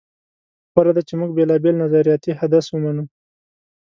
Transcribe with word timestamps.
غوره 0.71 0.91
ده 0.95 1.01
چې 1.07 1.13
موږ 1.19 1.29
بېلابېل 1.37 1.75
نظریاتي 1.83 2.31
حدس 2.39 2.65
ومنو. 2.69 3.03